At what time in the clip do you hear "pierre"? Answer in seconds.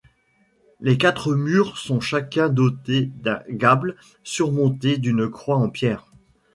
5.69-6.11